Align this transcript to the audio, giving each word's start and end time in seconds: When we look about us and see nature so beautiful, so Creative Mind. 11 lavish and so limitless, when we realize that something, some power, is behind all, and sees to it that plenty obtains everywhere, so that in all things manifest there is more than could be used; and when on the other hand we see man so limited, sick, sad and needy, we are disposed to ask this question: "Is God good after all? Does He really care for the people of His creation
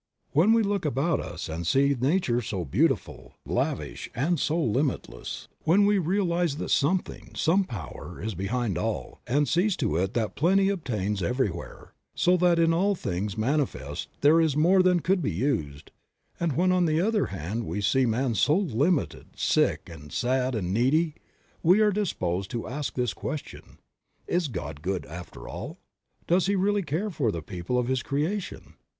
When 0.31 0.51
we 0.53 0.63
look 0.63 0.83
about 0.83 1.19
us 1.19 1.47
and 1.47 1.67
see 1.67 1.93
nature 1.99 2.41
so 2.41 2.65
beautiful, 2.65 3.35
so 3.47 3.53
Creative 3.53 3.55
Mind. 3.55 3.67
11 3.67 3.69
lavish 3.85 4.09
and 4.15 4.39
so 4.39 4.59
limitless, 4.59 5.47
when 5.63 5.85
we 5.85 5.99
realize 5.99 6.55
that 6.57 6.69
something, 6.69 7.33
some 7.35 7.65
power, 7.65 8.19
is 8.19 8.33
behind 8.33 8.79
all, 8.79 9.21
and 9.27 9.47
sees 9.47 9.77
to 9.77 9.97
it 9.97 10.15
that 10.15 10.35
plenty 10.35 10.69
obtains 10.69 11.21
everywhere, 11.21 11.93
so 12.15 12.35
that 12.37 12.57
in 12.57 12.73
all 12.73 12.95
things 12.95 13.37
manifest 13.37 14.07
there 14.21 14.41
is 14.41 14.57
more 14.57 14.81
than 14.81 15.01
could 15.01 15.21
be 15.21 15.29
used; 15.29 15.91
and 16.39 16.53
when 16.53 16.71
on 16.71 16.85
the 16.87 16.99
other 16.99 17.27
hand 17.27 17.63
we 17.67 17.79
see 17.79 18.07
man 18.07 18.33
so 18.33 18.57
limited, 18.57 19.27
sick, 19.35 19.87
sad 20.09 20.55
and 20.55 20.73
needy, 20.73 21.13
we 21.61 21.79
are 21.79 21.91
disposed 21.91 22.49
to 22.49 22.67
ask 22.67 22.95
this 22.95 23.13
question: 23.13 23.77
"Is 24.25 24.47
God 24.47 24.81
good 24.81 25.05
after 25.05 25.47
all? 25.47 25.77
Does 26.25 26.47
He 26.47 26.55
really 26.55 26.81
care 26.81 27.11
for 27.11 27.31
the 27.31 27.43
people 27.43 27.77
of 27.77 27.87
His 27.87 28.01
creation 28.01 28.73